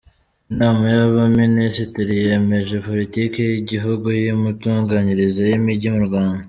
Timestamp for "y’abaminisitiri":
0.95-2.13